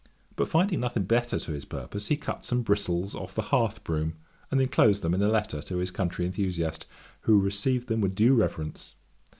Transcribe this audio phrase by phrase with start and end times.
[0.35, 4.15] But finding nothing better to his purpose, he cut some bristles off his hearth broom,
[4.49, 6.87] and enclosed them in a letter to his country enthusiast,
[7.29, 8.95] who received them with due reverence.